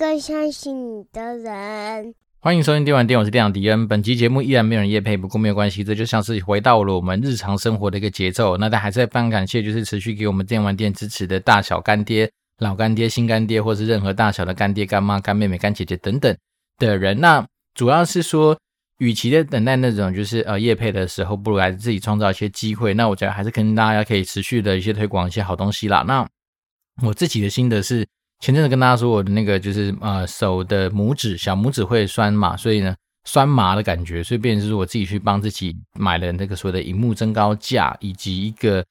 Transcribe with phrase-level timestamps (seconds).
[0.00, 2.14] 更相信你的人。
[2.38, 3.86] 欢迎收听电玩店，我是店长迪恩。
[3.86, 8.56] 本期节目依然没有人夜配，不过没有关系，这就像是回到了我们日常生活的一个节奏。
[8.56, 12.30] 那但还是非常感谢，就是持续给我们电玩店支持的大小干爹、
[12.60, 16.34] 老干爹、新干爹，或是任何大小的干爹、干妈、干妹妹、干姐姐等等
[16.78, 17.20] 的人。
[17.20, 18.58] 那主要是说，
[19.00, 22.94] 与其在等待那种就是呃夜配的时候，不如来自己创造一些机会。
[22.94, 26.02] 那我觉得还是跟大家可以持续的一些推广一些好东西啦。
[26.08, 26.26] 那
[27.02, 28.06] 我自己的心得是。
[28.40, 38.82] 前阵子跟大家说，我的那个就是呃手的拇指小拇指会酸嘛，所以呢酸麻的感觉，所以变成是我自己去帮自己买了那个所谓的荧幕增高架，以及一个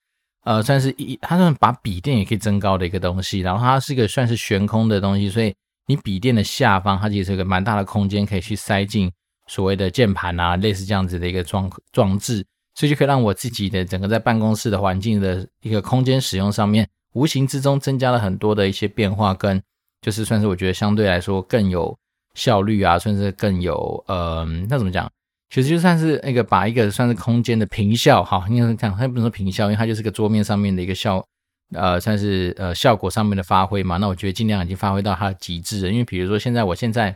[0.43, 5.51] 呃算是一它算把笔电也可以增高的一个东西，然后它是一个算是悬空的东西，所以
[5.87, 9.11] 你笔电的下方它其实是一个蛮大的空间，可以去塞进
[9.47, 16.87] 所谓的键盘啊，类似这样子的一个装装置，所以就可以让我自己的整个在办公室的环境的一个空间使用上面。
[17.13, 19.61] 无形之中增加了很多的一些变化，跟
[20.01, 21.97] 就是算是我觉得相对来说更有
[22.35, 25.09] 效率啊，算是更有呃，那怎么讲？
[25.49, 31.25] 其实就算是那个把一个算是空间的平效，哈，应该是这样，它不能说平效，因为它就是个桌面上面的一个效，
[31.73, 33.97] 呃，算是呃效果上面的发挥嘛。
[33.97, 37.15] 那我觉得尽量已经发挥到它的极致了，因为比如说现在我现在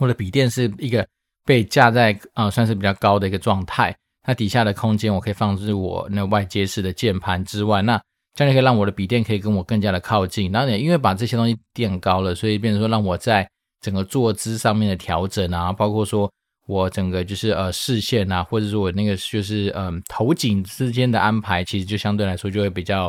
[0.00, 1.06] 我的笔电是一个
[1.44, 8.02] 被架在啊、算是比较高的一个状态，它底下的空间我可以放置我那外接式的键盘之外，那。
[8.34, 13.48] 这样就可以让我的笔电可以跟我更加的靠近，然后也因为把这些东西垫高了，所以变成说让我在
[13.80, 16.28] 整个坐姿上面的调整啊，包括说
[16.66, 23.08] 我整个就是呃视线啊，或者说我那个就是嗯头颈之间的安排，其实就相对来说就会比较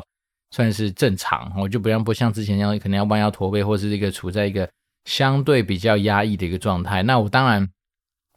[0.52, 4.70] 算是正常，我就不像不像之前那样可能要弯腰驼背，或者是一个处在一个
[5.06, 7.02] 相对比较压抑的一个状态。
[7.02, 7.68] 那我当然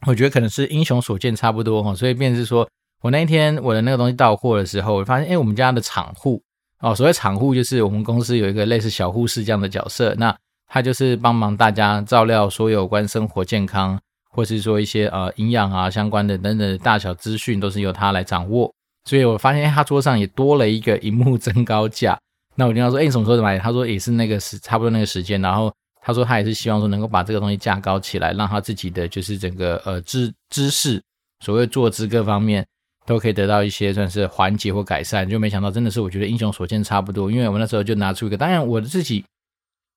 [0.07, 2.67] 我觉得可能是英雄所见差不多哈，所以变是说
[3.03, 6.41] 我那一天我的那个东西到货的时候，我发现哎我们家的厂户。
[6.81, 10.35] 哦，所谓厂户就是我们公司有一个类似小护士这样的角色，那
[10.67, 13.99] 他就是帮忙大家照料所有关生活健康，
[14.31, 18.73] 或是说一些呃营养啊相关的等等的大小资讯，都是由他来掌握。
[19.03, 22.17] 所以我发现他桌上也多了一个荧幕增高架。
[22.55, 23.57] 那我听他说，哎，你什么时候买？
[23.59, 25.41] 他说也是那个时差不多那个时间。
[25.41, 31.01] 然后他说他也是希望说能够把这个东西架高起来，让他自己的就是整个呃知知识，
[31.43, 32.65] 所谓坐姿各方面。
[33.09, 39.25] 都可以得到一些算是缓解或改善，就没想到真的是我觉得英雄所见差不多，因为我那时候就拿出一个，当然我自己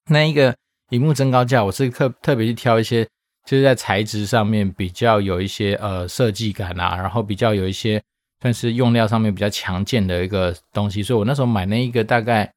[0.08, 0.56] 那一个
[0.88, 3.04] 荧幕增高架，我是特特别去挑一些，
[3.44, 8.02] 就是在材质上面比较有一些呃设计感啊，然后比较有一些
[8.40, 12.50] 算是用料上面比较强健的一个东西，所以我那时候买那一个大概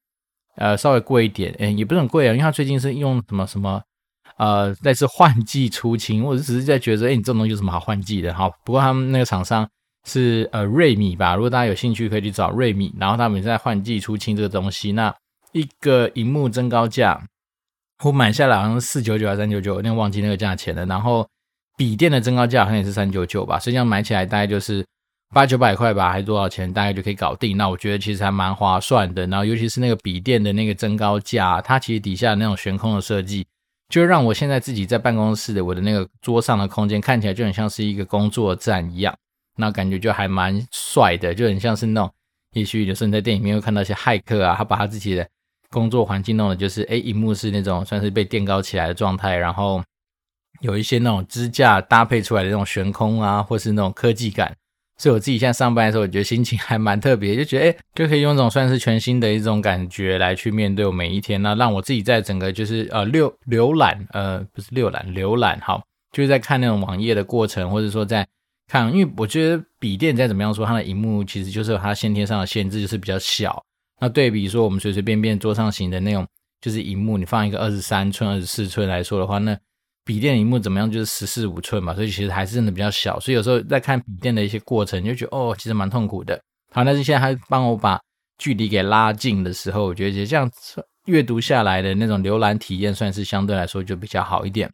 [0.56, 3.82] 呃稍微贵一点，诶，也不是很贵啊，因为它最近是用什么什么
[4.38, 8.34] 呃类似换季出清，我只是在觉得，诶，你这种东西有什么好换季的？
[8.34, 9.70] 好，不过他们那个厂商。
[10.06, 14.92] 是呃瑞米吧，如果大家有兴趣可以去找瑞米，然后他们在换季出清这个东西。
[14.92, 15.14] 那
[15.52, 17.22] 一个荧幕增高架，
[18.04, 20.86] 我买下来好像是四九九还是三九九，有点忘记那个价钱了。
[20.86, 21.28] 然后
[21.76, 24.86] 笔电的增高架好像也是三九九吧，所以这样买起来大概就是
[25.34, 27.58] 八九百块吧，还是多少钱，大概就可以搞定。
[27.58, 29.26] 那我觉得其实还蛮划算的。
[29.28, 33.46] 然后尤其是那个笔电的那个增高架，它其实底下那种悬空的设计，
[33.90, 39.16] 就让我现在自己在办公室的我的那个桌上的空间看起来就很像是一个工作站一样。
[39.58, 42.12] 那感觉就还蛮帅的，就很像是那种，
[42.54, 45.28] 也许有时候你在电影里面会看到一些骇客啊，他把他自己的
[45.70, 49.84] 工作环境弄的，就是诶，荧幕是那种算是被垫高起来的状态，然后
[50.62, 54.56] 有一些那种支架搭配出来的那种悬空啊，或是那种科技感。
[54.98, 61.42] 所以我自己现在上班的时候，我觉得心情还蛮特别，就觉得诶， 就可以用这种算是全新的一种感觉来去面对我每一天。
[61.42, 65.84] 那让我自己在整个就是呃浏浏览，呃不是浏览浏览，好，
[66.14, 68.26] 就是在看那种网页的过程，或者说在。
[68.68, 73.64] 看，因为我觉得笔电再怎么样说，它的荧幕其实就是它先天上的限制，就是比较小。
[74.00, 76.28] 那对比说我们随随便便桌上型的那种，
[76.62, 79.58] 就是荧幕，你放一个二十三寸、二十四寸来说的话，那
[80.04, 83.20] 笔电荧幕怎么样，就是十四五寸嘛，所以其实还是真的比较小。
[83.20, 86.40] 所以有时候在看笔电的一些过程，就觉得哦，其实蛮痛苦的。
[86.72, 88.00] 好，但是现在它帮我把
[88.38, 90.52] 距离给拉近的时候，我觉得这样
[91.06, 94.70] 阅读下来的那种浏览体验，算是相对来说就比较好一点。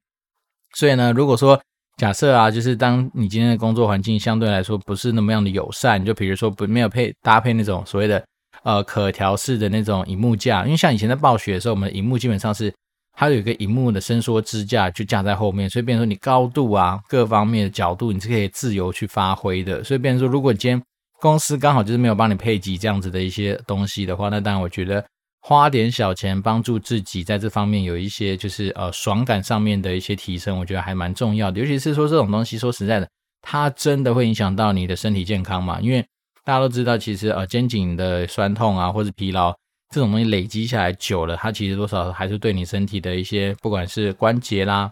[0.74, 1.62] 所以呢，如果说
[2.02, 8.26] 假设啊，就是当你今天的工作环境相对来说不是那么样的友善，就比如说不没有配搭配那种所谓的
[8.64, 12.74] 呃可调式的那种荧幕架，因为像以前在暴雪的时候，我们的荧幕基本上是
[13.14, 19.84] 它有一个荧幕的伸缩支架就架在后面，所以变成说你高度啊各方面的角度你是可以自由去发挥的。
[19.84, 20.82] 所以变成说，如果今天
[21.20, 25.06] 公司刚好就是没有帮你配给这样子的一些东西的话，那当然我觉得。
[25.44, 31.60] 花点小钱帮助自己在这方面有一些就是呃爽感上面的一些提升，我觉得还蛮重要的。
[31.60, 33.10] 尤其是说这种东西，说实在的，
[33.42, 35.82] 它真的会影响到你的身体健康嘛？
[35.82, 36.06] 因为
[36.44, 39.52] 大家都知道，其实呃肩颈的酸痛啊或者疲劳，
[39.90, 44.92] 这种东西累积下来久了，它其实多少还是对你身体的一些，不管是关节啦，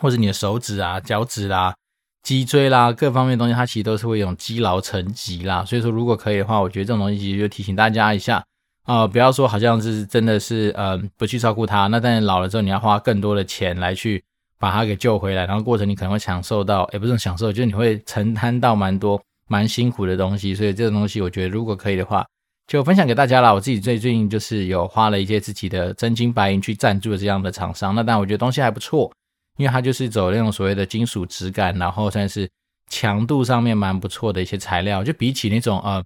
[0.00, 1.74] 或者你的手指啊、脚趾啦、
[2.22, 5.64] 脊椎啦各方面的东西，它其实都是会有一种积劳成疾啦。
[5.64, 8.44] 所以说，如果可以的话，我觉得这种东西其实就提醒大家一下
[8.86, 14.24] 啊、不要说好像是真的是呃不去照顾它，那但是老了之后你要花更多的钱来去
[14.58, 19.20] 把它给救回来，然后过程你可能会享受到，也不是享受，就是你会承担到蛮多。
[19.48, 22.26] 蛮辛苦的东西，所以这个东西我觉得如果可以的话，
[22.66, 23.54] 就分享给大家啦。
[23.54, 29.08] 我自己最最近就是有花了一些自己的真金白银去赞助这样的厂商，那但我觉得东西还不错，
[29.56, 32.50] 因为它就是走那种所谓的金属质感，然后算是
[32.90, 36.02] 强度上面蛮不错的一些材料，就比起那种呃，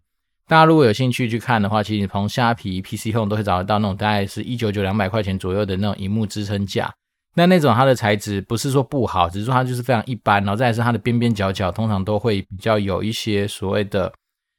[0.50, 6.92] 大家如果有兴趣去看的话，其实你从虾皮、PC Home 都会找得到那种大概是一九九两百块钱左右的那种荧幕支撑架。
[7.36, 14.12] 那那种它的材质不是说不好，只是说它就是非常一般，然后再是它的边边角角通常都会比较有一些所谓的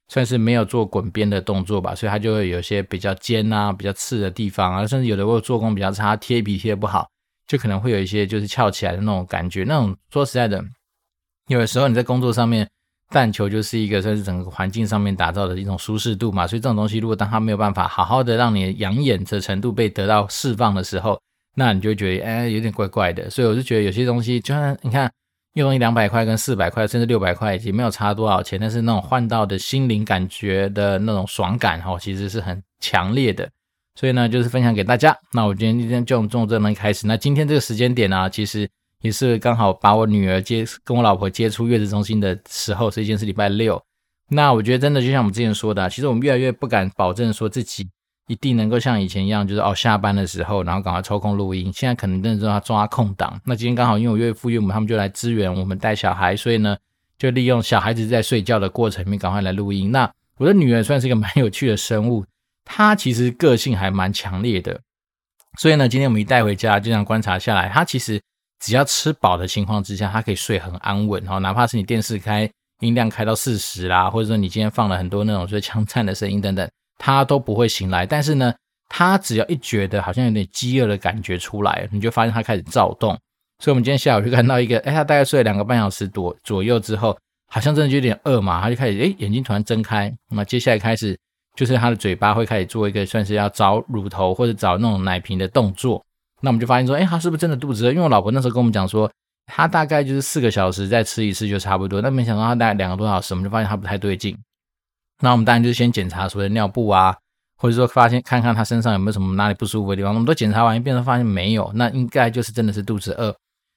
[0.08, 7.06] 算是没有做滚边的动作吧，所以它就会有一些比较尖啊、比较刺的地方啊，甚至有的会做工比较差，贴皮贴的不好，
[7.46, 9.66] 就可能会有一些就是翘起来的那种感觉。
[9.66, 10.64] 那种说实在的，
[11.50, 12.66] 有的时候你在工作上面，
[13.12, 21.20] 但求就是一个算是整个环境上面打造的一种舒适度嘛，所以这种东西如果当它没有办法好好的让你养眼的程度被得到释放的时候，
[21.56, 23.30] 那你就觉得，哎，有点怪怪的。
[23.30, 25.12] 所以我就觉得有些东西，就算你看，
[25.56, 33.50] 用一两百块跟四百块，甚至六百块，也没有差多少钱，但是那种换到的心灵感觉的那种爽感，哈，其实是很强烈的。
[34.00, 35.14] 所以呢，就是分享给大家。
[35.34, 37.06] 那我今天今天就从这门开始。
[37.06, 38.70] 那今天这个时间点呢，其实
[39.02, 43.82] 也是刚好把我女儿接跟我老婆接出月子中心的时候，这一天是礼拜六。
[44.30, 47.90] 那我觉得真的就像我们之前说的，其实我们越来越不敢保证说自己。
[48.28, 51.70] 一定能够像以前一样，就是哦，下班的时候，然后赶快抽空录音。
[51.74, 53.38] 现在可能真的是要抓空档。
[53.44, 56.78] 那今天刚好因为我岳父岳母他们就来支援我们带小孩，所以呢，
[57.18, 59.92] 就利用小孩子在睡觉的过程里面赶快来录音。
[59.92, 62.24] 那我的女儿算是一个蛮有趣的生物，
[62.64, 64.80] 她其实个性还蛮强烈的。
[65.58, 68.22] 所以呢，今天我们一带回家，就这样观察下来，她其实
[68.62, 71.26] 只要吃饱的情况之下，她可以睡很安稳。
[71.26, 72.50] 哈，哪怕是你电视开
[72.80, 76.70] 音量开到四十啦，或者说你今天放了很多那种就是枪战的声音等等。
[76.98, 78.54] 他都不会醒来，但是呢，
[78.88, 83.18] 他只要一觉得好像有点饥饿的感觉出来，你就发现他开始躁动。
[83.58, 87.18] 所以，我们今天下午就看到一个，哎，他大概睡了两个半小时多左右之后，
[87.48, 90.14] 好像真的就有点饿嘛，他就开始，哎，眼睛突然睁开。
[90.30, 91.18] 那接下来开始
[91.56, 96.04] 就是他的嘴巴会开始做一个算是要找乳头或者找那种奶瓶的动作。
[96.42, 97.92] 那我们就发现说，哎，他是不是真的肚子饿？
[97.92, 99.10] 因为我老婆那时候跟我们讲说，
[99.46, 102.02] 他大概就是四个小时再吃一次就差不多。
[102.02, 104.38] 那没想到他大概两个多小时，我们就发现他不太对劲。
[105.22, 107.16] 那我们当然就是先检查所谓的尿布啊，
[107.58, 110.14] 或者说发现看看他身上有没有什么哪里不舒服的地方。
[110.14, 113.36] 我们都检查完一遍，都发现没有，那应该就是真的是肚子饿。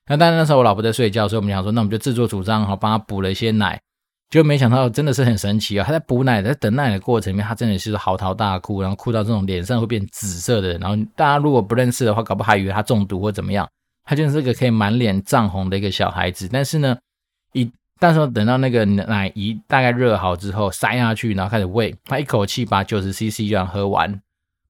[0.08, 3.80] 那当然那时候我老婆在睡觉，所以我们想说，那我们就自作主张，好帮他补了一些奶。
[4.34, 5.84] 就没想到真的是很神奇啊！
[5.86, 10.76] 他在补奶、在等奶的过程里面，他真的是嚎啕大哭，然后哭到这种脸上会变紫色的。
[10.78, 13.64] 然后大家如果不认识的话，搞不好还以为他中毒或怎么样。
[14.02, 16.98] 他就是个可以满脸涨红的一个小孩子，但是呢，
[17.52, 17.70] 一。
[18.00, 24.20] 但是等到那个奶一大概热好之后，塞下去，然后开始喂，他一口气把九十 CC 这样喝完，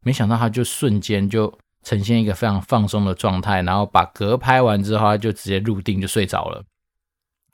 [0.02, 1.50] 没想到他就瞬间就
[1.82, 6.62] 呈现一个非常放松的状态，然后把嗝拍完之后，他就直接入定就睡着了。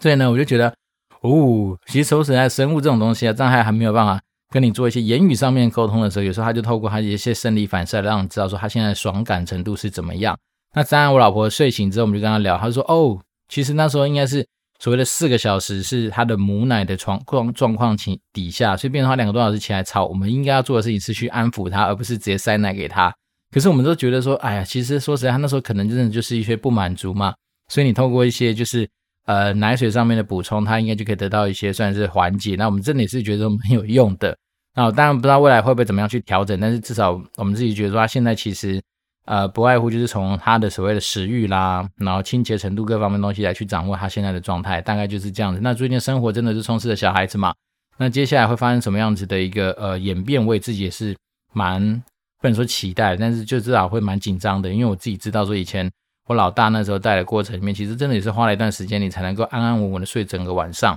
[0.01, 0.75] 所以呢，我就觉得，
[1.23, 10.37] 哦，其实说实在，生物这种东西啊，当他还没有办法跟你做一些言语上面沟通的时候，有时候他就透过他一些生理反射，让你知道说他现在的爽感程度是怎么样。
[10.75, 14.47] 那当然，我老婆睡醒之后，我们就跟他聊，他说，哦，其实那时候应该是。
[14.83, 23.15] 所谓的四个小时是他的母奶的状况状况情底下，所以变成他两个多小时起来吵，我们应该要做的事情是去安抚他，而不是直接塞奶给他。
[23.53, 27.35] 可是我们都觉得说，哎呀，其实说实在，他那时候可能真的就是一些不满足嘛，
[27.69, 28.89] 所以你透过一些就是
[29.27, 32.57] 呃奶水上面的补充，他应该就可以得到一些算是缓解。
[32.57, 34.37] 那我们真的也是觉得很有用的。
[34.75, 38.81] 那我当然不知道未来会不会怎么样去调整，但是至少我们自己觉得说，他现在其实。
[39.27, 45.61] 呃，不外乎就是从他的所谓的食欲啦，然后清洁程度各方面东西来去掌握他现在的状态，大概就是这样子。
[45.63, 47.55] 那最近生活真的是充斥着小孩子嘛？
[47.99, 50.45] 那接下来会发生什么样子的一个呃演变？
[50.45, 51.15] 我自己也是
[51.53, 52.03] 蛮
[52.41, 55.89] 不能说期待，但是就至少会蛮紧张的，因为我自己知道说以前
[56.31, 60.97] 我老大那时候带的过程里面，其实真的也是花了一段时间，你才能够安安稳稳的睡整个晚上。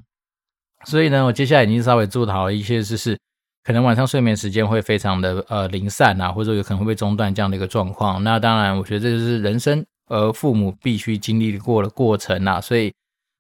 [0.86, 3.18] 所以呢，我接下来已经稍微做好了一些就是。
[3.66, 8.22] 可能晚上睡眠时间会非常的呃零散啊，或者说有可能会被中断这样的一个状况。
[8.22, 12.60] 那当然，我觉得这就是人生，而父母必须经历过的过程啊。
[12.60, 12.94] 所以，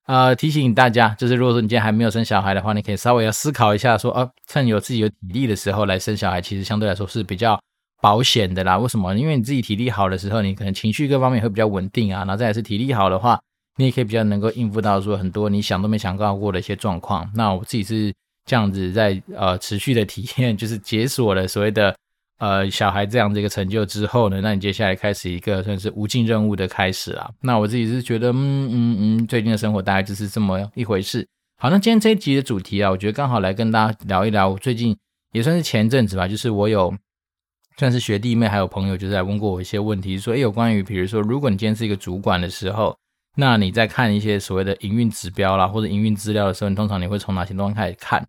[0.07, 7.59] 呃，提醒大家，就是如果说你今天还没有生小孩的话，你可以稍微要思考一下，说，呃，趁有自己有体力的时候来生小孩，其实相对来说是比较
[8.03, 8.77] 保险的啦。
[8.77, 9.15] 为什么？
[9.15, 12.19] 因为你自己体力好的时候，你可能情绪各方面会比较稳定啊。
[12.19, 13.39] 然后再来是体力好的话，
[13.77, 17.31] 你也可以比较能够应付到说很多你想都没想到过的一些状况。
[17.33, 18.13] 那我自己是。
[18.45, 21.95] 这样子在呃持续的体验， 就是解锁了所谓的
[22.39, 27.31] 呃小孩这样的一个成就之后呢，那你接下来开始一个算是无尽任务的开始啦。
[27.39, 28.35] 那我自己是觉得，嗯
[28.69, 31.25] 嗯嗯，最近的生活大概就是这么一回事。
[31.57, 34.53] 好，那今天这一集的主题啊，我觉得刚好来跟大家聊一聊。
[34.57, 34.93] 最近
[35.31, 36.93] 也算是前阵子吧，就是我有
[37.77, 42.95] 算是学弟妹还有朋友，就是来问过我一些问题，说，诶，有关于比如说，如果你今天是一个主管的时候，
[43.35, 48.23] 那你在看一些所谓的营运指标啦，或者营运资料的时候，你通常你会从哪些地方开始看？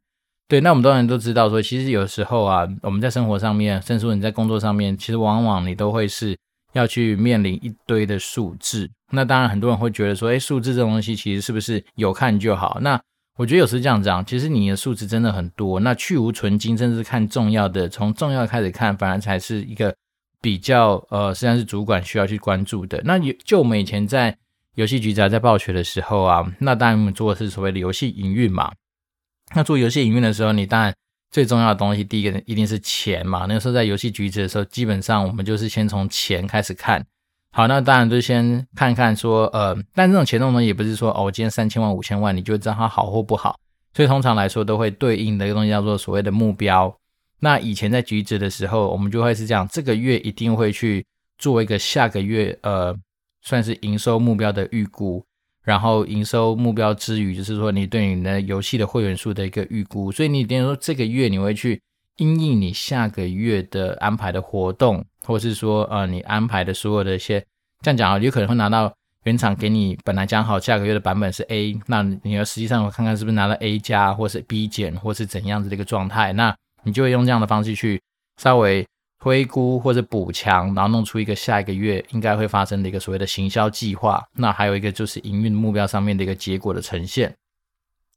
[0.49, 6.37] 对，那我们当然都知道说，其实有时候啊，我们在生活上面，甚至说你在工作上面，其实往往你都会是
[6.73, 8.91] 要去面临一堆的数字。
[9.13, 12.79] 那当然，很多人会觉得说，诶，数字这种东西其实是不是有看就好？
[12.81, 13.01] 那
[13.37, 19.93] 我觉得有时这样讲，其实你的数字真的很多，那去芜存菁，甚至看重要的，从重要开始看，反而才是一个
[20.41, 23.03] 比较呃，实际上是主管需要去关注的。
[23.05, 24.37] 那就我们以前在
[24.77, 28.73] 游戏局子在暴雪的时候啊，那当然我们做的是所谓的游戏营运嘛。
[29.55, 30.95] 那做游戏营运的时候，你当然
[31.33, 33.47] 最重要的东西，第一个一定是钱嘛。
[33.47, 37.05] 那个时候在游戏局子的时候，基本上我们就是先从钱开始看。
[37.57, 43.57] 好，那当然就先看看说，呃，但这种钱这种东西也不是说哦，今天三千万、五千万，你就知道它好或不好。
[43.95, 46.93] 所以通常来说，都会对应的一个东西叫做所谓的目标。
[47.39, 51.07] 那以前在橘子的时候，我们就会是这样，这个月一定会去
[51.39, 52.93] 做一个下个月，呃，
[53.43, 55.25] 算是营收目标的预估。
[55.63, 60.11] 然后营收目标之余，就是说你对你的游戏的会员数的一个预估。
[60.11, 61.81] 所以你等于说这个月你会去
[62.17, 65.05] 因应你下个月的安排的活动。
[65.27, 67.41] 或是说，呃，你安排的所有的一些，
[67.81, 77.99] 这样讲啊，有可能会拿到原厂给你本来讲好下个月的版本是 A，那你要实际上我看看是不是拿到 A 加，或是 B 减，或是怎样子的一个状态，那你就会用这样的方式去
[78.37, 78.87] 稍微
[79.19, 84.23] 推估或者补强，然后弄出一个下一个月应该会发生的一个所谓的行销计划。
[84.35, 87.35] 那还有一个就是营运目标上面的一个结果的呈现。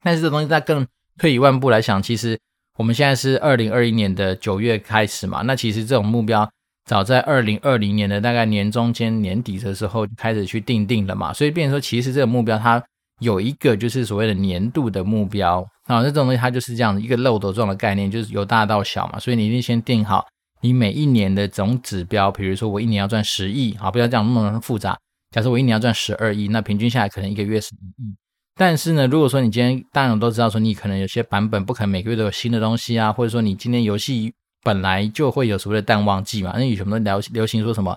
[0.04, 0.86] 但是这东西在更
[1.18, 2.38] 退一万步来想，其实
[2.77, 6.50] 我们现在是二零二一年的九月开始嘛，那其实这种目标。
[6.86, 12.81] 早在二零二零年的大概年中间年底的时候开始去定定了嘛，所以变说其实这个目标它
[13.19, 20.25] 有一个就是所谓的年度的目标啊，那这种东西它就是这样一个漏斗状的概念，就是由大到小嘛，所以你一定先定好
[20.62, 24.98] 你每一年的总指标，比如说我一年要赚十亿，好，不要讲那么复杂，
[25.31, 28.15] 假设我一年要赚十二亿，那平均下来可能一个月是一亿，
[28.58, 34.34] 但是呢，如果说你今天大家都知道说你可能有些版本不可能每个月都有新的东西啊，或者说你今天游戏。
[34.64, 37.96] 本来就会有所谓的淡旺季嘛，那以前我们都流流行说什么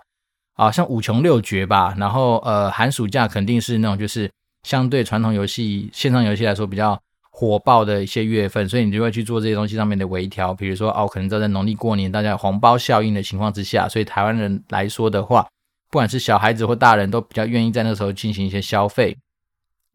[0.54, 4.30] 啊，像五穷六绝吧，然后呃寒暑假肯定是那种就是
[4.62, 6.96] 相对传统游戏线上游戏来说比较
[7.32, 15.42] 火爆的一些月份，所以你就会去做这些东西上面的微调，比如说哦，可能在在农历过年大家有红包效应的情况之下，所以台湾人来说的话，
[15.90, 19.16] 不管是小孩子或大人都比较愿意在那时候进行一些消费，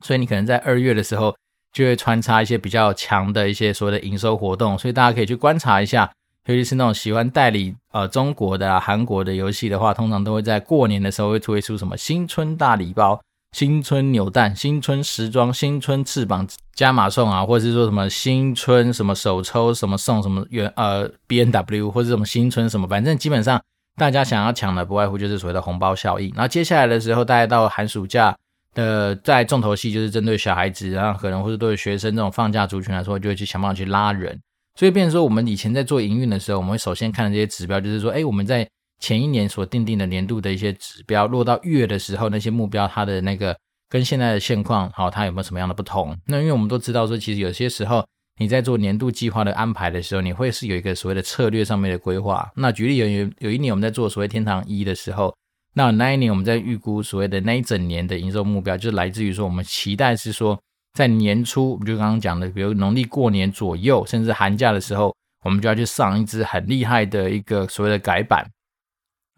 [0.04, 1.36] 所以你可能在二月的时候
[1.72, 6.12] 就会穿插一些比较强的一些所谓的营收活动，所以大家可以去观察一下。
[6.48, 13.20] 尤其是那种喜欢代理呃中国的、韩国的游戏的话，通常都会在过年的时候会推出什么新春大礼包、
[13.54, 23.60] 新春扭蛋、新春时装、新春翅膀加码送啊，或者是说什么新春什么首抽什么送什么原呃 BNW 或者什么新春什么，反正基本上
[23.98, 26.32] 大家想要抢的不外乎就是所谓的红包效应。
[26.36, 28.38] 然后接下来的时候，大概到寒暑假
[28.76, 34.40] 呃在重头戏就是针对小孩子，然后可能或者对学生这种放假族群来说，就会去想办法去拉人。
[34.78, 38.68] 所以，变成说，我们以前在做营运的时候，我们会首先看的这些指标，就是说，哎，我们在
[39.00, 46.14] 前一年所定定的年度的一些指标，落到月的时候，那些目标它的那个跟现在的现况，好，它有没有什么样的不同？
[46.28, 48.06] 那因为我们都知道说，其实有些时候
[48.38, 52.46] 你在做年度计划的安排的时候，你会是有一个所谓的策略上面的规划。
[52.56, 55.34] 那举例有有有一年我们在做所谓天堂一的时候，
[55.76, 60.60] 那那一年我们在预估所谓的那一整年的营收目标，就是来自于说我们期待是说。
[60.96, 65.14] 在年初，我们就刚刚讲的，比如农历过年左右，甚至寒假的时候，
[65.44, 68.50] 我们就要去上一支很厉害的一个所谓的改版。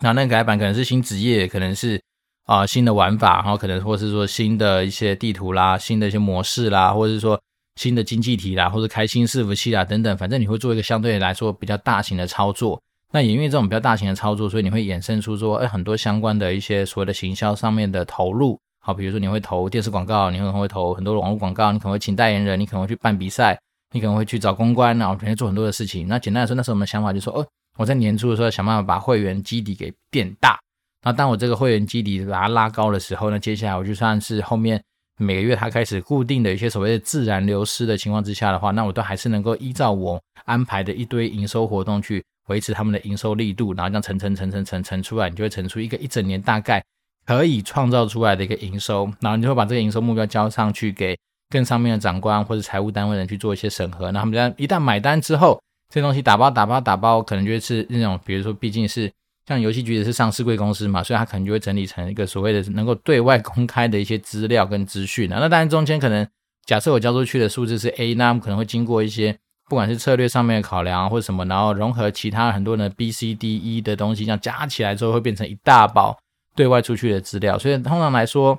[0.04, 2.00] 那那改版可能是新职业，可能是
[2.46, 7.42] 啊、新的玩法，然后可能或是说新的一些地图啦，新的一些模式啦，或者是说
[7.76, 12.80] 新的经济体啦，或者开新伺服器啦等等，反正你会做一个相对来说比较大型的操作。
[13.14, 18.60] 那也因为这种比较大型的操作，所以你会衍生出说，哎，很多相关的一些所谓的行销上面的投入。
[18.80, 23.60] 好，比如说你会投电视广告，你可能会投很多的网络广告，你可能会请代言人，你可能会去办比赛，
[23.94, 26.08] 你可能会去找公关，然后肯定做很多的事情。
[26.08, 27.48] 那简单来说，那时候我们的想法就是说，哦，
[27.78, 30.60] 我在年初的时候想办法把会员基底给变大。
[31.04, 34.82] 那当我这个会员基底把它拉高的时候呢，接下来我就算是后面
[35.18, 46.84] 每个月它开始固定的一些所谓的自然流失的情况之下的话，那我都还是能够依照我安排的一堆营收活动去维持他们的营收力度，然后这样乘乘乘乘乘乘出来，你就会乘出一个一整年大概。
[47.26, 51.14] 可以创造出来的一个营收，然后你就会把这个营收目标交上去给
[51.50, 54.10] 更上面的长官或者财务单位人去做一些审核。
[54.14, 55.62] 那他们这样一旦买单之后，
[55.94, 59.12] 这东西打包打包打包，可能就是那种，比如说，毕竟是
[59.46, 65.28] 像游戏局也是上市贵公司嘛，所以它可能就会整理成一个所谓的能够对外公开的一些资料跟资讯。
[65.30, 66.26] 那当然中间可能
[66.66, 69.38] 假设我交出去的数字是 A，那可能会经过一些
[69.70, 76.18] 不管是策略上面的考量或者什么，然后融合其他很多的 B、C、D、E 的东西，这样加起来之后会变成一大包
[76.56, 77.60] 对外出去的资料。
[77.60, 78.58] 所以通常来说，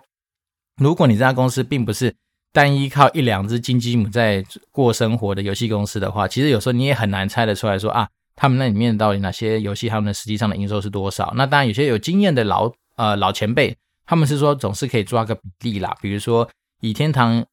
[0.76, 2.14] 如果你这家公司并不是
[2.52, 11.32] 单依靠一两只金鸡母在过生活的游戏公司的话，其实有时候你也很难猜得出来说啊，他们那里面到底哪些游戏他们的实际上的营收是多少？
[11.36, 15.96] 那当然有些有经验的老呃老前辈，他们是说总是可以抓个比例啦。
[16.00, 16.48] 比如说
[16.80, 17.44] 以天堂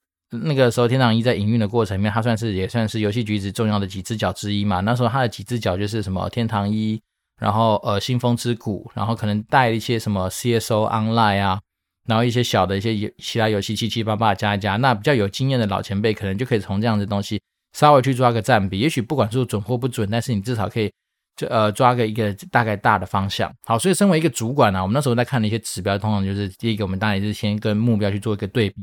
[0.44, 4.82] 那个时候，天堂一在营运的过程里面，它算是也算是游戏橘子重要的几只脚之一嘛。
[4.82, 7.02] 那时候它的几只脚就是什么天堂一，
[7.40, 11.60] 然后呃新风之谷，然后可能带一些什么 CSO Online 啊。
[12.08, 17.42] 然后一些小的一些游其他游戏七七八八加一加，那比较有经验的老前辈可能就可以从这样的东西
[17.74, 20.92] 稍微去抓个占比，也许不管说准或不准，但是你至少可以
[21.36, 23.52] 就呃抓个一个大概大的方向。
[23.66, 28.76] 好，所以身为一个主管呢、啊，我们那时候在看的一些指标，通常就是第一个，我们当然也是先跟目标去做一个对比。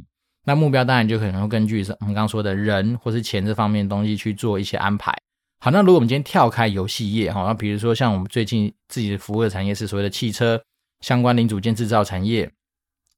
[0.45, 5.13] 那目标当然就可能会根据我们刚刚说的人或是钱这方面东西去做一些安排。
[5.61, 10.61] 好，那如果我们今天跳开游戏业，哈，那比如说像我们最近自己的服务的产业是所谓的汽车
[11.01, 12.51] 相关零组件制造产业。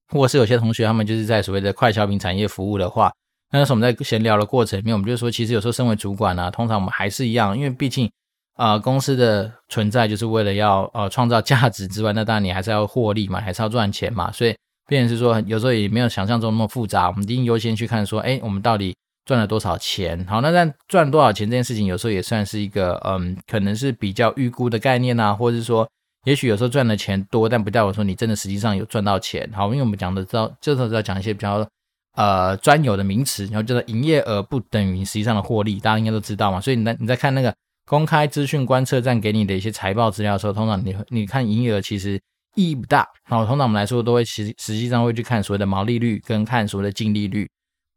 [0.09, 3.11] 或是有些同学他们就是在所谓的快消品产业服务的话，
[3.51, 8.09] 那时候我们在闲聊的过程里面，我们就说，其实有时候身为主管呢、啊，通常我们还是一样，因为毕竟
[8.57, 14.55] 啊、公司的存在就是为了要呃创造价值之外，那当然你还是要获利嘛，还是要赚钱嘛，所以
[14.87, 20.25] 变成是说有时候也没有想象中那么复杂，我们一定优先去看说，哎，我们到底赚了多少钱？
[20.29, 25.89] 好，那但赚多少钱这件事情，有时候也算是一个嗯，可能是比较预估的概念啊，或者是说。
[26.27, 29.47] 也许有时候赚的钱多，但不代表说你真的实际上有赚到钱。
[29.53, 31.69] 好，因为我们讲的知道，这时候要讲一些比较
[32.15, 36.59] 呃专有的名词，然后叫做营业额不等于实际上的获利，大家应该都知道嘛。
[36.59, 37.55] 所以你在你在看那个
[37.85, 42.19] 公开资讯观测站给你的一些财报资料的时候，通常你你看营业额其实
[42.55, 43.09] 意义不大。
[43.25, 47.49] 好，通常我们来说都会实实际上会去看所谓的毛利率跟看所谓的净利率。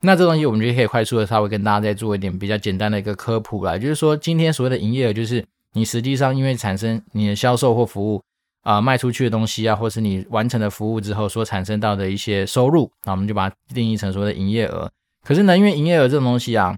[0.02, 5.46] 那这东西我们就可以快速的稍微跟大家再做一点比较简单的一个科普啦，就是说今天所谓的营业额就是。
[5.74, 8.24] 你实际上因为产生你的销售或服务
[8.64, 14.90] 啊、卖出去的东西啊，或是你完成的服务之后所产生到的一些收入，那我们就把它定义成所谓的营业额。
[15.24, 16.76] 可是呢，因为营业额这种东西啊，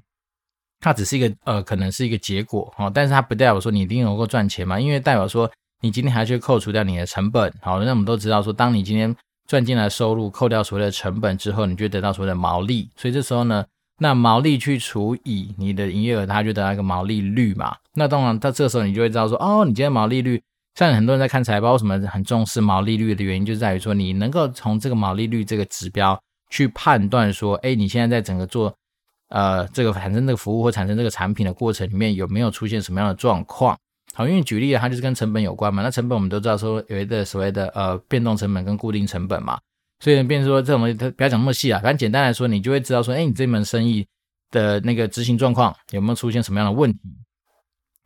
[0.82, 5.50] 它只是一个呃，可能是一个结果哈，但是它不代表说你一定能够赚钱嘛，因为代表说
[5.82, 7.54] 你今天还去扣除掉你的成本。
[7.62, 9.16] 好，那我们都知道说，当你今天
[9.48, 12.90] 赚进来收入扣掉所谓的成本之后，你就得到所谓的毛利。
[12.96, 13.66] 所以这时候呢。
[14.02, 17.76] 那毛利去除以你的营业额，它就得到一个毛利率嘛。
[17.96, 20.42] 那当然，到这个时候你就会知道说，哦，你今天毛利率，
[20.76, 26.18] 像很多人在看财报，为什么很重视毛利率的原因，就在于说你能够从这个毛利率这个指标
[26.50, 28.74] 去判断说，哎，你现在在整个做
[29.28, 33.78] 呃这个产生这个服务或产生这个产品的过程里面有没有出现什么样的状况？
[34.20, 35.82] 好，因为举例啊它就是跟成本有关嘛。
[35.82, 39.58] 那成本我们都知道说有一个所谓的呃变动成本跟固定成本嘛。
[40.02, 44.06] 所以，变成说这种东西，它不要讲那么细啊，反正简单来说，你就会知道说，哎，你这门生意
[44.52, 47.00] 的那个执行状况有没有出现什么样的问题？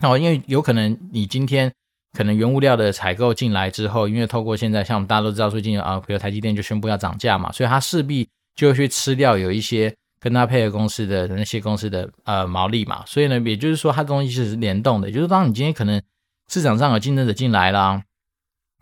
[0.04, 1.74] 哦，因为有可能你今天
[2.16, 13.04] 可能原物料的采购进来之后，因为透过现在像我们大家都知道，最近啊，比如台积电就宣布要涨价嘛，所以它势必就会去吃掉有一些跟他配合公司的那些公司的呃毛利嘛。
[13.06, 16.02] 所以呢，也就是说，它东西是联动的，就是当你今天可能
[16.48, 18.02] 市场上有竞争者进来啦。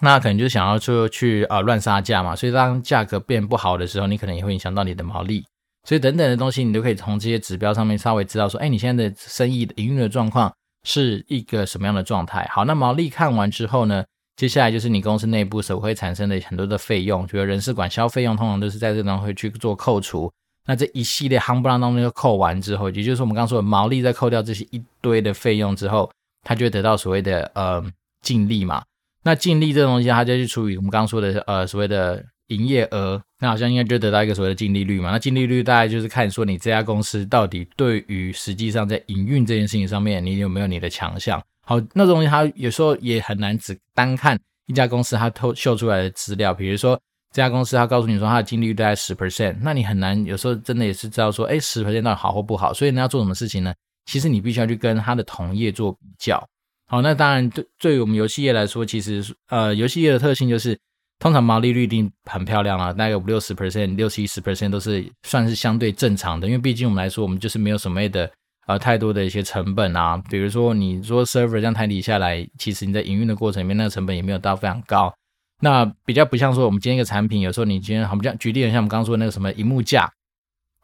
[0.04, 5.43] 那可能就想要说去啊乱杀价嘛，所以当价格变不好的时候，你可能也会影响到你的毛利，
[5.84, 10.51] 所以等等的东西，你都可以从这些指标上面稍微知道说，哎，你现在的生意的营运的状况
[10.84, 12.49] 是一个什么样的状态。
[12.51, 14.04] 好，那毛利看完之后呢，
[14.36, 20.32] 接下来就是你公司内部所会产生的很多的费用，比如人事管销费用，通常都是在这当中会去做扣除。
[20.65, 26.10] 那这一系列夯不啷当就扣完之后，也就是我们刚刚说的毛利再扣掉这些一堆的费用之后，
[26.43, 27.84] 它就会得到所谓的呃
[28.21, 28.84] 净利嘛。
[29.24, 35.12] 那净利这东西，它就去除以我们刚刚说的呃所谓的营业额，那好像应该就得到一个所谓的净利率嘛。
[35.12, 41.41] 那净利率大概就是看说你这家公司到底对于实际上在营运这件事情上面，你有没有你的强项。
[41.65, 47.00] 好，那东西它有时候也很难只单看一家公司它透秀出来的资料，比如说
[47.32, 52.74] 这家公司它告诉你说它的净利率大概十 percent，那你很难有时候真的也是知道说，哎，十 percent 到底好或不好。
[52.74, 53.74] 所以你要做什么事情呢？
[54.06, 56.44] 其实你必须要去跟它的同业做比较。
[56.88, 60.78] 好，那当然对对于我们游戏业来说，其实呃，游戏业的特性就是，
[61.20, 68.30] 通常毛利率一定很漂亮了，大概五六十 percent、六七十 percent 都是算是相对正常的，因为毕竟我们来说，我们就是没有什么的
[68.67, 75.13] 呃太多的一些成本啊，比如说你说 server 这样台底下来，其实你在营运的过程里面，那个成本也没有到非常高，
[75.62, 80.12] 那比较不像说我们今天一个产品，有时候你今天好像举例，像我们刚刚说的那个什么荧幕架，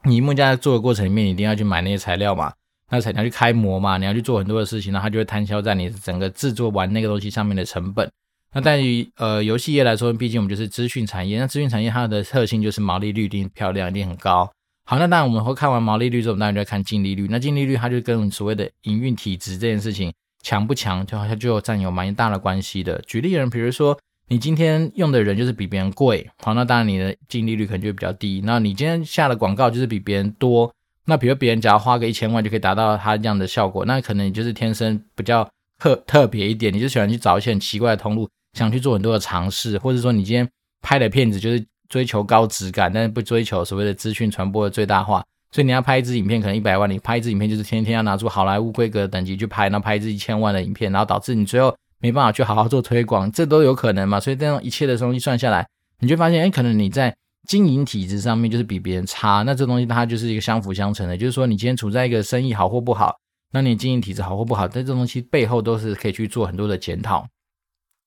[0.05, 2.53] 你萤幕架在做的过程里面，你一定要去买那些材料嘛。
[2.89, 8.09] 那才能去开模嘛，你要去做很多的事情，那它就会摊销在你整个制作完那个东西上面的成本。
[8.53, 14.49] 那对于呃游戏业来说，毕竟我们就是资讯产业，那资讯产业它的特性就是毛利率一定漂亮，一定很高。
[14.85, 17.27] 好，那当然我们会看完毛利率之后，我们当然就要看净利率。
[17.29, 23.01] 那净利率它就跟所谓的营运体质这件事情强不强，就好像就占有蛮大的关系的。
[23.05, 28.41] 举例人，比如说你今天用的人就是比别人贵，好，那当然你的净利率可能就会比较低。
[28.43, 30.69] 那你今天下的广告就是比别人多。
[31.05, 40.45] 那比如别人只要花个一千万就可以达到他这样的效果，那可能你就是天生比较特特别一点，你就喜欢去找一些很奇怪的通路，想去做很多的尝试，或者说你今天
[40.81, 54.19] 拍的片子就是追求高质感，但是不追求所谓的资讯传播的最大化，所以你要拍一支影片可能一百万，你拍一支影片就是天天要拿出好莱坞规格等级去拍，然后拍一支一千万的影片，然后导致你最后没办法去好好做推广，这都有可能嘛？
[54.19, 55.67] 所以这样一切的东西算下来，
[55.99, 57.15] 你就发现，哎，可能你在。
[57.47, 61.15] 经营体制上面就是比别人差，那这东西它就是一个相辅相成的。
[61.15, 63.15] 就是说，你今天处在一个生意好或不好，
[63.53, 67.25] 那你经营体质好或不好，但这东西背后都是可以去做很多的检讨。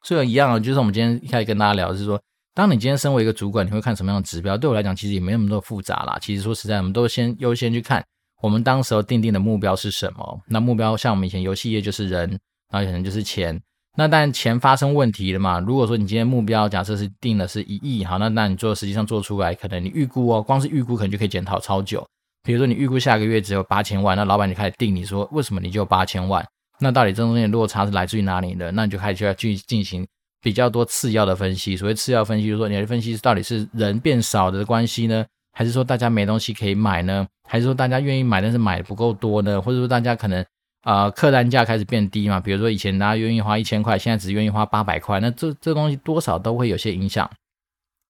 [0.03, 2.21] 所以一样啊，就是我们今天一开始跟大家聊的是说，
[2.55, 4.59] 当你今天身为一个主管，你会看什么样的指标？
[4.59, 6.19] 对我来讲，其实也没那么多复杂啦。
[6.21, 8.05] 其实说实在，我们都先优先去看
[8.43, 10.39] 我们当时候定定的目标是什么。
[10.49, 12.29] 那目标像我们以前游戏业就是人，
[12.71, 13.59] 然后可能就是钱。
[14.01, 15.61] 那但钱发生问题了嘛？
[15.61, 22.03] 如果说你今天目标假设是定的是一亿，好，那那你做实际上做出来，可能你预估哦，光是预估可能就可以检讨超久。
[22.43, 26.43] 比如说你预估下个月只有八千万，那老板就开始定你说为什么你就八千万？
[26.79, 28.71] 那到底这中间的落差是来自于哪里呢？
[28.71, 30.07] 那你就开始就要去进行
[30.41, 31.77] 比较多次要的分析。
[31.77, 37.27] 所谓次要分析，就是说你的分析是到底是人变少的关系呢，还是说大家没东西可以买呢？
[37.47, 39.61] 还是说大家愿意买但是买的不够多呢？
[39.61, 40.43] 或者说大家可能？
[40.83, 47.31] 啊、呃，客单价开始变低嘛，比如说以前大家愿意花一千块，现在只愿意花八百块，那这这东西多少都会有些影响。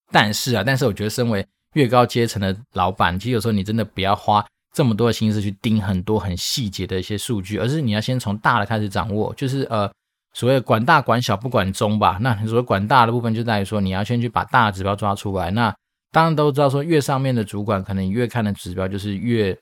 [0.09, 9.91] 但是啊，但是我觉得身为越高阶层的老板，其实有时候你真的不要花这么多的心思去盯很多很细节的一些数据，而是你要先从大的开始掌握，就是呃
[10.33, 12.17] 所谓管大管小不管中吧。
[12.21, 15.51] 那所谓管大的部分就在于说你要先去把大的指标抓出来。
[15.51, 15.75] 那
[16.11, 19.57] 当然都知道说越上面的主管，可能越看的指标就是越。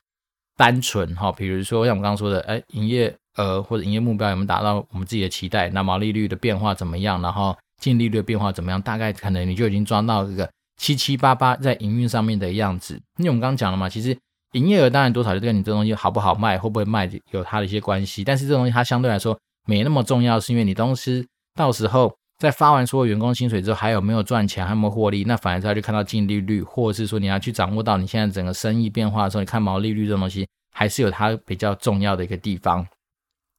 [0.59, 5.69] 单纯哈，比如说像我们刚刚说的，哎，营业额或者营业目标有没有达到我们自己的期待？
[5.69, 7.21] 那毛利率的变化怎么样？
[7.21, 8.81] 然后净利率的变化怎么样？
[8.81, 12.95] 大概可能你就已经抓到这个七七八八在营运上面的样子。
[13.15, 14.17] 因为我们刚刚讲了嘛，其实
[14.51, 18.25] 营业额当然多少就跟你这东西好不好卖，会不会卖有它的一些关系。
[18.25, 25.23] 但是这东西它相对来说没那么重要，是因为你东西到时候在发完所有员工薪水之后，还有没有赚钱，还有没有获利？
[25.25, 30.47] 那反而是要去看到净利率，或者是说你要去掌握到你现在整个生意变化的时候，你看毛利率这种东西。
[30.71, 32.87] 还是有它比较重要的一个地方，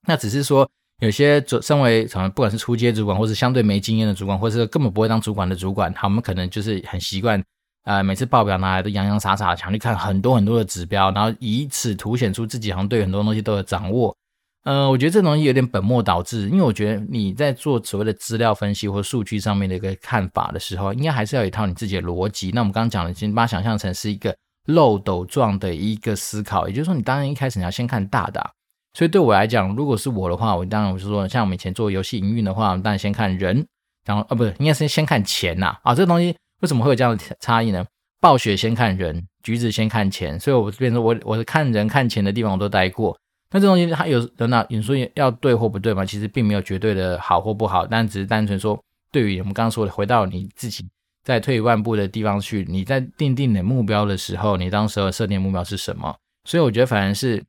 [0.07, 0.66] 那只是说
[1.01, 7.43] 有些主身为什么不管是初阶主管，或是相对没经验的主管，或是根本不会当主管的主管，他们可能就是很习惯，
[7.85, 14.16] 呃，每次报表拿来都洋洋洒洒的，想去看很多很多的指标，然后以此凸显出自己好像对很多东西都有掌握。
[14.64, 22.51] 呃，我觉得这东西有点本末倒置，因为我觉得你在做所谓的资料分析或数据上面的一个看法的时候，应该还是要有一套你自己的逻辑。
[22.53, 24.37] 那我们刚刚讲的，先把它想象成是一个。
[24.66, 28.51] 漏斗状的一个思考，也就是说，你当然一开始你要先看大的。
[28.92, 33.66] 所以对我来讲，如果是我的话，我当然我是说，像我们以前做游戏营运的话，我们当然先看人，
[34.05, 35.94] 然后啊，不是，应该是先看钱呐啊。
[35.94, 37.85] 这东西为什么会有这样的差异呢？
[38.20, 40.38] 暴雪先看人，橘子先看钱。
[40.38, 43.18] 所以我变成我我是看人看钱的地方我都待过。
[43.51, 46.05] 那这东西它有等等，你说要对或不对嘛？
[46.05, 50.85] 其实并没有绝对的好或不好，但只是单纯说，对于我们刚刚说的，回到你自己。
[51.23, 56.17] 再退一万步的地方去，你在定定你目标的时候，你当时设定目标是什么？
[56.45, 57.45] 所以我觉得反而是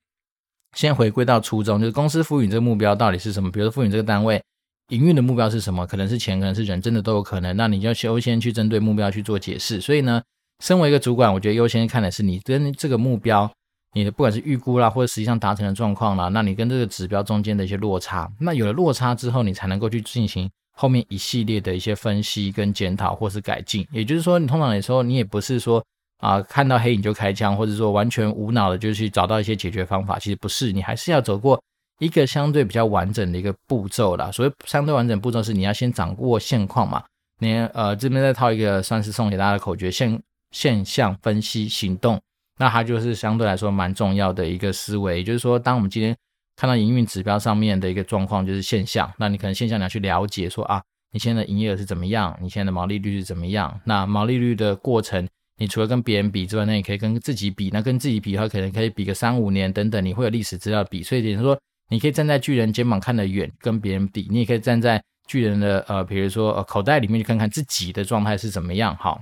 [0.75, 3.49] 先回归到初衷，就是公司赋予你这个目标到底是什么？
[3.49, 4.43] 比如说赋予这个单位
[4.89, 5.87] 营运的目标是什么？
[5.87, 7.55] 可能是钱，可能是人，真的都有可能。
[7.55, 9.79] 那你就优先去针对目标去做解释。
[9.79, 10.21] 所以呢，
[10.61, 13.49] 身为一个主管，我觉得优先看的是你跟这个目标，
[13.93, 20.49] 你的不管是预估啦，或者实际上达成的状况啦，那你跟这个指标中间的一些落差，那有了落差之后，你才能够去进行。
[20.73, 25.83] 后面一系列的一些分析跟检讨或是改进，也就是说，你通常来说，你也不是说
[26.19, 31.61] 啊、看到黑影就开枪，或者说完全无脑的就去找到一些解决方法，其实不是，你还是要走过
[31.99, 34.31] 一个相对比较完整的一个步骤啦。
[34.31, 37.03] 所谓相对完整步骤是你要先掌握现况嘛，
[37.39, 40.19] 你呃这边再套一个算是送给大家的口诀：现
[40.51, 42.19] 现象分析行动，
[42.61, 45.23] 那它就是相对来说蛮重要的一个思维。
[45.23, 46.15] 就是说，当我们今天
[46.55, 50.79] 看到营运指标上面的一个状况就是现象，那你可能现象你要去了解说啊，
[51.11, 53.81] 你现在的营业额是怎么样，你现在的毛利率是怎么样？
[53.85, 61.01] 那毛利率的过程，你除了跟别人比之外，那你可以跟自己比，那跟自己比的话，可能可以比个三五年等等，你会有历史资料比。
[61.01, 68.95] 所以等于说，你可以站在巨人肩膀看得远，跟别人比，你也可以站在巨人的呃，比如说呃口袋里面去看看自己的状态是怎么样。
[68.97, 69.19] 好，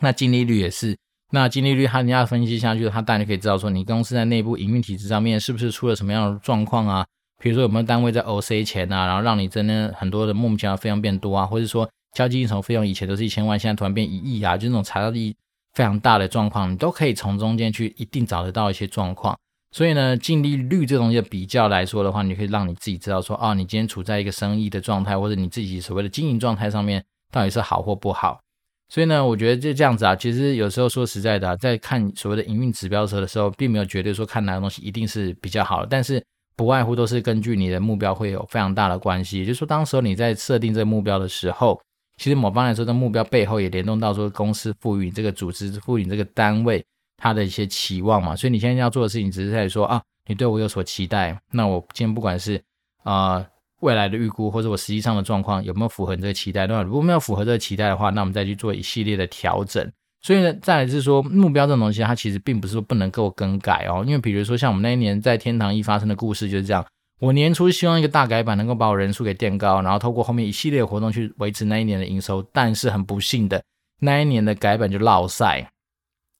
[0.00, 0.96] 那净利率也是。
[1.30, 7.06] 那净利率它人家分析下去，它当然可以知道说你公司在内部营运体制上面是不是出了什么样的状况啊？
[7.42, 15.36] 比如说有没有单位在 OC 钱啊，然后让你真的很多的莫名其妙费用变多啊，或者说交际应酬费用以前都是一千万，现在突然变一亿啊，就那种财务利益
[15.74, 19.38] 非常大的状况，你都可以从中间去一定找得到一些状况。
[19.70, 28.40] 所以呢，净利率这东西的比较来说的话，你可以让你自己知道说，哦，你今天处在一个生意的状态，或者你自己所谓的经营状态上面，到底是好或不好。
[28.88, 30.16] 所以呢，我觉得就这样子啊。
[30.16, 36.24] 其实有时候说实在的啊，在看所谓的营运指标的时候，并没有绝对说看哪个东西一定是比较好的，但是
[36.56, 39.38] 不外乎都是根据你的目标会有非常大的关系。
[39.38, 41.80] 也就是说，当时候你在设定这个目标的时候，
[42.16, 46.84] 其实某方来说，这目标背后也联动到说公司赋予你这个组织、赋予你这个单位
[47.16, 48.34] 它的一些期望嘛。
[48.34, 50.02] 所以你现在要做的事情，只是在说啊。
[50.30, 52.62] 你对我有所期待，那我今天不管是
[53.02, 53.42] 啊、
[53.80, 56.66] 未来的预估，或者我实际上的状况有没有符合你这个期待？
[56.66, 59.88] 那如果没有符合这个期待的话，那我们再去做一系列的调整。
[60.20, 64.02] 所以呢，再来是说目标这种东西，它其实并不是说不能够更改哦。
[64.04, 66.84] 因为比如说像我们那一年在天堂一发生的故事就是这样，
[67.20, 73.62] 我年初希望一个大改版能够把我人数给垫高，然后透过后面一系列活动去维持那一年的营收，但是很不幸的
[74.00, 75.70] 那一年的改版就落赛。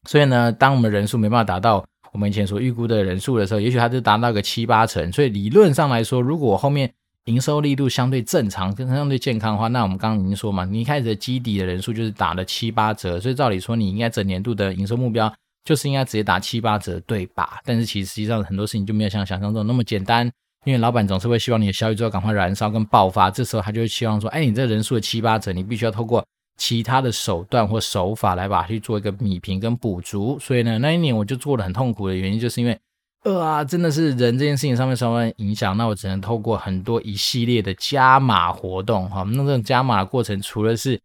[0.08, 1.84] 所以呢，当我们人数没办法达到。
[2.10, 6.90] 我们以前所预估的人数的时候，也许它就达到个七八成，所以理论上来说，如果后面
[7.24, 15.32] 营收力度相对正常、跟相对健康的话，那我们刚刚已经说嘛，你一开始的基底的人数就是打了七八折，所以照理说你应该整年度的营收目标
[15.64, 17.60] 就是应该直接打七八折，对吧？
[17.64, 20.30] 但是其实实际上很多事情就没有像想象中那么简单，
[20.64, 26.24] 因为老板总是会希望你的效益最后赶快燃烧跟爆发，这时候他就会希望说，哎，你这人数的七八折，你必须要透过。
[26.60, 32.76] 其他的手段或手法来把它去做一个弭平跟补足，所以呢，那一年我就做的很痛苦的原因，就是因为，
[33.24, 40.98] 呃啊，真的是人这件事情上面受到影响，那我只能透过很多一系列的加码活动，哈，那这种加码的过程，除了是，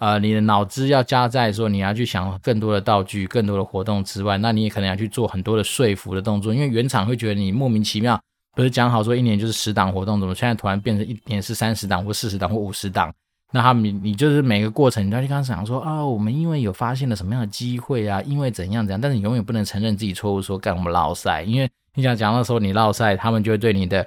[0.00, 8.20] 呃，你的脑子要加在说你要去想更多的道具、更多的活动之外，那你也可能要去做很多的说服的动作，因为原厂会觉得你莫名其妙，
[8.56, 13.14] 不是讲好说一年就是十档活动，怎么现在突然变成一年是三十档或四十档或五十档？
[13.52, 24.06] 那他们，你就是每个过程，你都要去刚想说啊、哦，我们因为有发现了什么样的机会啊，因为怎样怎样，但是你永远不能承认自己错误，说干我们落赛，因为你想讲的时候你落赛，他们就会对你的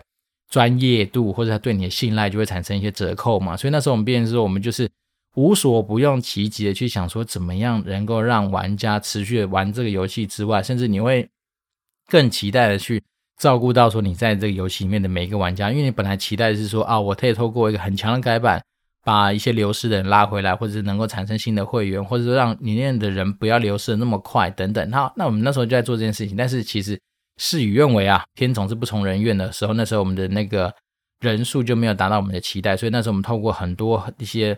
[0.50, 3.58] 专业度或者他对你的信赖就会产生一些折扣嘛。
[3.58, 4.90] 所以那时候我们变成说，我们就是
[5.36, 11.28] 无所不用其极的去想说，怎么样能够让玩家持续的玩这个游戏之外，甚至你会
[12.08, 13.04] 更期待的去
[13.38, 18.64] 照顾到说你在这个游戏里面的每一个玩家，因为你本来期待是说啊，我可以透过一个很强的改版。
[19.04, 24.90] 把一些流失的人拉回来，或者是能够产生新的会员，或者说让里面的人不要流失的那么快等等。
[24.90, 26.98] 那那我们那时候就在做这件事情，但是其实
[27.38, 30.74] 事与愿违啊，天总是不从人愿的时候，那时候我们的那个
[31.20, 34.58] 人数就没有达到我们的期待，所以那时候我们透过很多一些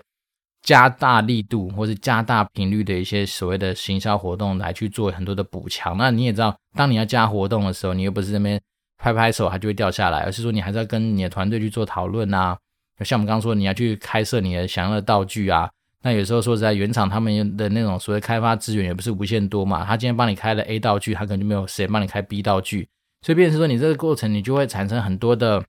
[0.62, 5.98] 加大力度或是加大频率的一些所谓的行销活动来去做很多的补强。
[5.98, 8.62] 那你也知道，当你要加活动的时候，你又不是这边
[8.98, 12.56] 拍拍手它就会掉下来，而是说你还是要跟你的团队去做讨论啊。
[13.04, 15.70] 像我们刚刚说，你要去开设你的想要的道具啊，
[16.02, 19.84] 那有时候说在，原厂他们的那种所谓开发资源也不是无限多嘛。
[19.84, 22.88] 他今天帮你开了 A 道具，他可能就没有时间帮你开 B 道具，
[23.22, 25.62] 所以变成说你这个过程，你就会产生很多的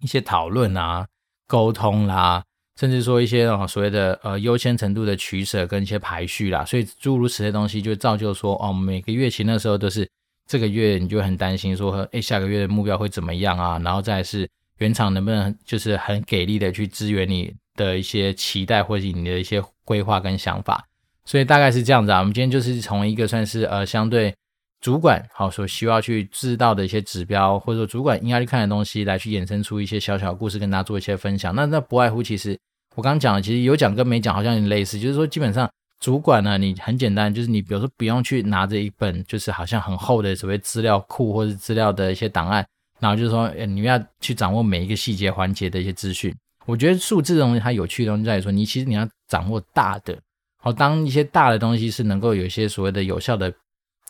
[0.00, 1.06] 一些讨论啊、
[1.46, 2.44] 沟通啦，
[2.78, 6.64] 甚至说一些所谓的呃优先程度的取舍跟一些排序啦。
[6.64, 10.06] 所以诸如此类东西，就造就说哦，每个月其实那时候都是
[10.46, 13.80] 这个月你就很担心说，哎，下个月的目标会怎么样啊？
[13.82, 14.46] 然后再是。
[14.82, 20.84] 原厂能不能就是很给力的去支援你的一些期待，或者你的一些规划跟想法？
[21.24, 22.18] 所以大概是这样子啊。
[22.18, 24.34] 我们今天就是从一个算是呃相对
[24.80, 31.54] 主管好所需要去知道的一些指标，或者说主管应该去看的东西，来去衍生出一些小小故事，跟大家做一些分享。
[31.54, 32.58] 那那不外乎其实
[32.96, 42.66] 我刚刚讲的，其实有讲跟没讲好像有点类似，就是说基本上主管呢，你很简单，就是你比如说不用去拿着一本就是好像很厚的所谓资料库或者资料的一些档案。
[43.02, 46.32] 然后就是说，你们要去掌握每一个细节环节的一些资讯。
[46.66, 50.16] 我觉得数字这东西它有趣的东西在于说，你其实你要掌握大的。
[50.62, 53.52] 好，当一些大的东西是能够有一些所谓的有效的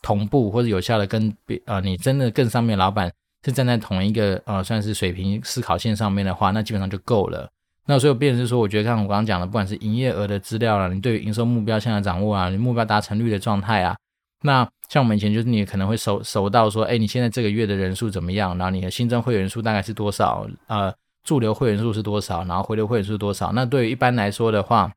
[0.02, 3.10] 同步，或者有效的跟别啊，你真的更上面老板
[3.46, 7.48] 是站在同一个呃算是水平思考线上面的话，那基本上就够了。
[7.86, 13.96] 那所以我变成是说，我觉得像我刚刚讲的，不管是营业额的资料啦，你对于营收目标现在掌握啊，你目标达成率的状态啊。
[14.42, 18.56] 那像我们以前就是你可能会熟熟到说，哎，你现在这个月的人数怎么样？
[18.58, 20.46] 然后你的新增会员数大概是多少？
[20.66, 20.92] 呃，
[21.24, 22.44] 驻留会员数是多少？
[22.44, 23.52] 然后回流会员数多少？
[23.52, 24.92] 那对于一般来说的话，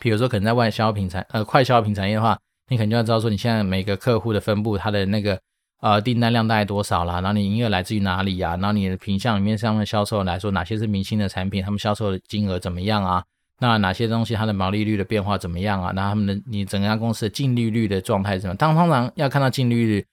[0.00, 2.36] 比如说可能在外销品产呃快消品产业的话，
[2.68, 5.38] 你肯定要知道说你现在每个客户的分布，它的那个
[5.80, 7.20] 呃订单量大概多少啦？
[7.20, 8.56] 然后你营业来自于哪里呀？
[8.56, 11.62] 然后你的品项里面上面销售来说，哪些是明星的产品？
[11.62, 13.22] 他们销售的金额怎么样啊？
[13.62, 15.92] 那哪些东西它的毛利率的变化怎么样啊？
[15.94, 18.54] 那他们的你整个家公司的净利率的状态是什么？
[18.56, 20.04] 当通常要看到净利率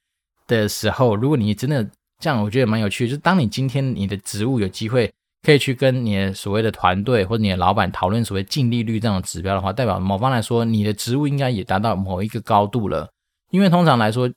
[0.46, 1.84] 的时候，如果你真的
[2.20, 13.10] 这样，我觉得蛮有趣，就是当你今天你的职务有机会可以去跟你的所谓的团队或者你的老板讨论所谓净利率这样的指标的话，代表某方来说，你的职务应该也达到某一个高度了。
[13.50, 14.30] 因为通常来说，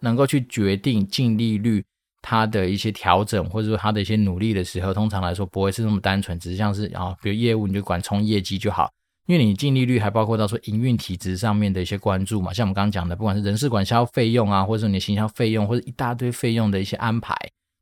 [0.00, 1.82] 能够去决定净利率
[2.22, 8.90] 它的一些调整，或者说它的一些努力的时候，通常来说不会是那么单纯，只是像是啊，比如业务你就管冲业绩就好。
[9.26, 17.36] 因为你净利率还包括到说营运体质上面的一些关注嘛，像我们刚刚讲的，不管是人事管销费用啊，或者说你的行销费用，或者一大堆费用的一些安排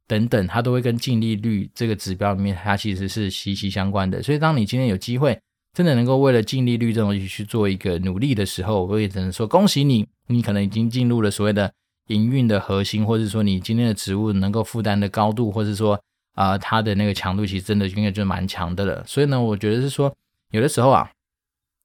[0.08, 4.20] 等等，它都会跟净利率这个指标里面，它其实是息息相关的。
[4.24, 5.38] 所以，当你今天有机会
[5.72, 11.72] 真的能够为了净利率这种东西去做一个努力的时候，我也只能说恭喜你，你可能已经进入了所谓的。
[12.08, 15.94] 营运的核心，或者说你今天的职务能够负担的高度，或者说
[16.34, 19.04] 啊、呃，它的那个强度，其实真的应该就蛮强的了。
[19.06, 20.14] 所以呢，我觉得是说，
[20.52, 21.10] 有的时候啊，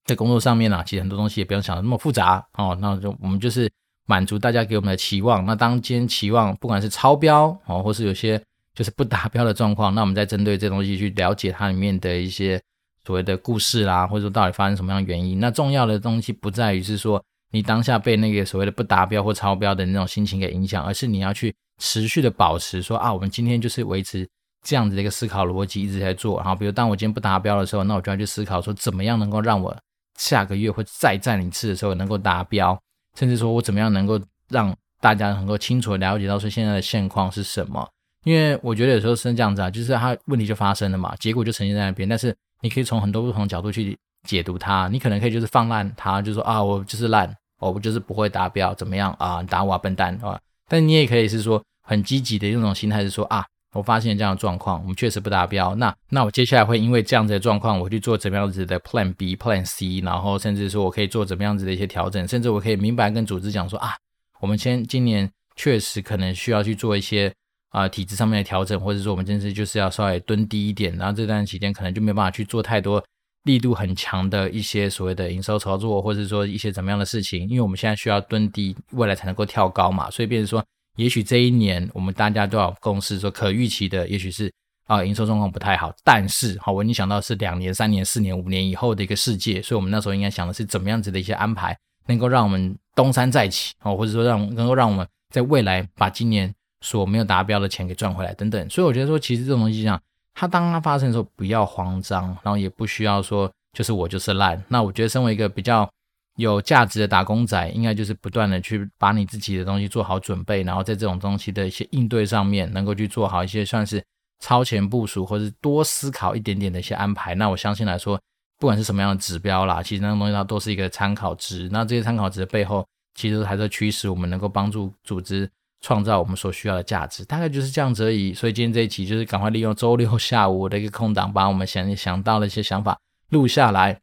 [0.05, 2.77] 在工作上面啊，其实很多东西也不用想的那么复杂哦。
[2.79, 3.67] 那就我们就是
[4.05, 5.43] 满足大家给我们的期望。
[5.45, 8.39] 那当今天期望不管是超标哦，或是有些
[8.75, 12.61] 就是不达标的状况，那我们再针对这东西去了解它里面的一些
[13.05, 15.39] 所谓的故事啦，或者说到底发生什么样的原因。
[15.39, 17.23] 那重要的东西不在于是说。
[17.51, 24.27] 你当下被那个所谓的不达标或超标的那种心情给影响，而是你要去持续的保持说啊，我们今天就是维持
[24.63, 26.37] 这样子的一个思考逻辑一直在做。
[26.39, 29.75] 然后，比如当我今天不达标的时候，那我就要去思考说，怎么样能够让我
[30.17, 32.79] 下个月或再战一次的时候能够达标，
[33.17, 37.87] 甚至说我怎么样能够让大家能够清楚的了解到说现在的现况是什么。
[38.23, 44.87] 因为我觉得有时候是这样子啊，就是它问题就发生了嘛，结果就呈现在那边，但是你可以从很多不同角度去解读它。
[44.89, 47.35] 你可能可以就是放烂它，就说啊，我就是烂。
[47.61, 49.41] 我不就是不会达标，怎么样啊？
[49.43, 50.39] 打我啊，笨蛋啊！
[50.67, 55.75] 但你也可以是说很积极的用种心态，是说啊，我发现这样的状况，我们确实不达标。
[55.75, 63.91] 那那我接下来会因为这样子的状况，我去做怎么样子的 Plan B、Plan C，然后甚至说我可以做怎么样子的一些调整，甚至我可以明白跟组织讲说啊，
[64.39, 67.31] 我们先今年确实可能需要去做一些
[67.69, 73.03] 啊体制上面的调整，或者说我们真是就是要稍微蹲低一点，然后这段期间可能就没有办法去做太多。
[73.43, 80.63] 力度很强的一些所谓的营收操作，或者说一些怎么样的事情，因为我们现在需要蹲低，未来才能够跳高嘛，所以变成说，
[80.97, 84.51] 也许这一年我们大家都要共识说，可预期的也许是
[84.85, 91.75] 啊营收状况不太好，但是好，我已经想到是两年、三年、四年、五年以后的一个世界，所以我们那时候应该想的是怎么样子的一些安排，
[92.05, 99.99] 能够让我们东山再起哦，或者说让能够让我们在未来把今年所没有达标的钱给赚回来等等，所以我觉得说，其实这种东西上。
[100.33, 104.61] 它当它发生的时候，不要慌张，然后也不需要说就是我就是烂。
[104.67, 105.89] 那我觉得，身为一个比较
[106.37, 114.03] 有价值的打工仔，应该就是不断的去把你自己的东西做好准备，然后在这种东西的一些应对上面，能够去做好一些算是
[114.39, 117.35] 超前部署，或是多思考一点点的一些安排。
[117.35, 118.19] 那我相信来说，
[118.57, 121.69] 不管是什么样的指标啦，其实那种东西它都是一个参考值。
[121.71, 125.49] 那这些参考值的背后，其实还是驱使我们能够帮助组织。
[125.81, 128.33] 创造我们所需要的价值，大概就是这样子而已。
[128.33, 132.97] 所以今天这一期就是赶快利用周六下午的一个空档，把我们想想到的一些想法
[133.29, 133.99] 录下来。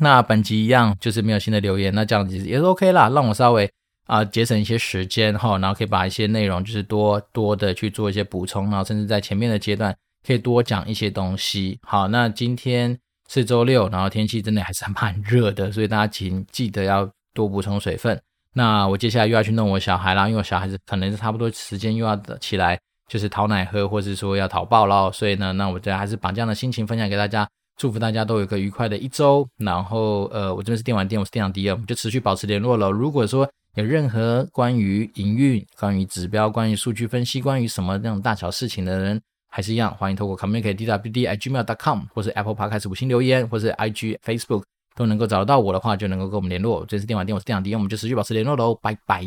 [0.00, 3.68] 那本集一样就是没有新的留言，那这样子也是 OK 啦，让我稍微
[4.06, 9.94] 啊、节省一些时间哈，然后可以把一些内容就是多多的去做一些补充，然后甚至在前面的阶段
[10.26, 11.78] 可以多讲一些东西。
[11.82, 18.18] 好，那今天是周六，然后天气真的还是蛮热的，所以大家请记得要多补充水分。
[18.58, 25.12] 那我接下来又要去弄我小孩啦，因为我小孩子可能是差不多时间又要起来，就是讨奶喝，或是说要讨抱喽。
[25.12, 29.48] 所以呢，那我这还是把这样的心情分享给大家，祝福大家都有一个愉快的一周。
[29.58, 32.90] 然后，呃，我这边是电玩店，我是店长迪尔，我们就持续保持联络了。
[32.90, 44.64] 如果说有任何关于营运、关于指标、关于数据分析、关于什么那种大小事情的人，还是一样，欢迎透过 communicate.dwd@gmail.com，或是 Apple Podcast 五星留言，或是 IG、Facebook。
[44.98, 46.84] 都能够找得到我的话，就能够跟我们联络。
[46.86, 49.22] 这是电话店，我是电长迪，我们就持续保持联络喽，拜拜。